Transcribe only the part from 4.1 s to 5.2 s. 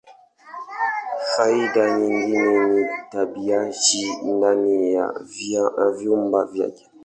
ndani ya